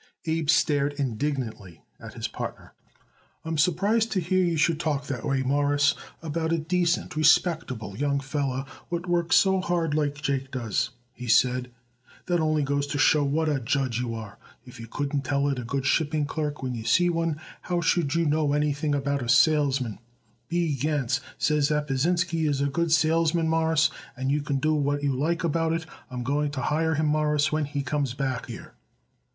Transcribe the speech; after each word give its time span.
Abe 0.25 0.49
stared 0.49 0.93
indignantly 0.93 1.83
at 1.99 2.15
his 2.15 2.27
partner. 2.27 2.73
"I'm 3.45 3.59
surprised 3.59 4.11
to 4.13 4.19
hear 4.19 4.39
you 4.39 4.53
you 4.53 4.57
should 4.57 4.79
talk 4.79 5.05
that 5.05 5.23
way, 5.23 5.43
Mawruss, 5.43 5.93
about 6.23 6.51
a 6.51 6.57
decent, 6.57 7.15
respectable 7.15 7.95
young 7.95 8.19
feller 8.19 8.65
what 8.89 9.05
works 9.07 9.35
so 9.35 9.61
hard 9.61 9.93
like 9.93 10.15
Jake 10.19 10.49
does," 10.49 10.89
he 11.13 11.27
said. 11.27 11.69
"That 12.25 12.39
only 12.39 12.63
goes 12.63 12.87
to 12.87 12.97
show 12.97 13.23
what 13.23 13.47
a 13.47 13.59
judge 13.59 13.99
you 13.99 14.15
are. 14.15 14.39
If 14.65 14.79
you 14.79 14.87
couldn't 14.87 15.21
tell 15.21 15.47
it 15.49 15.59
a 15.59 15.63
good 15.63 15.85
shipping 15.85 16.25
clerk 16.25 16.63
when 16.63 16.73
you 16.73 16.83
see 16.83 17.11
one, 17.11 17.39
how 17.69 17.79
should 17.79 18.15
you 18.15 18.25
know 18.25 18.53
anything 18.53 18.95
about 18.95 19.29
salesmen? 19.29 19.99
B. 20.49 20.75
Gans 20.75 21.21
says 21.37 21.67
that 21.67 21.85
Pasinsky 21.87 22.47
is 22.47 22.59
a 22.59 22.65
good 22.65 22.91
salesman, 22.91 23.47
Mawruss, 23.47 23.91
and 24.17 24.31
you 24.31 24.41
can 24.41 24.57
do 24.57 24.73
what 24.73 25.03
you 25.03 25.13
like 25.13 25.43
about 25.43 25.73
it; 25.73 25.85
I'm 26.09 26.23
going 26.23 26.49
to 26.53 26.61
hire 26.73 26.95
him, 26.95 27.05
Mawruss, 27.05 27.51
when 27.51 27.65
he 27.65 27.83
comes 27.83 28.15
back 28.15 28.47
here." 28.47 28.73